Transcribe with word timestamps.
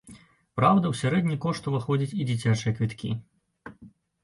Праўда, 0.59 0.85
у 0.93 0.97
сярэдні 1.01 1.37
кошт 1.43 1.69
уваходзяць 1.73 2.17
і 2.19 2.27
дзіцячыя 2.31 2.77
квіткі. 2.81 3.15